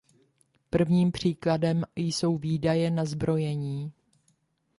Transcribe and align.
Prvním 0.69 1.11
příkladem 1.11 1.83
jsou 1.95 2.37
výdaje 2.37 2.91
na 2.91 3.05
zbrojení. 3.05 3.91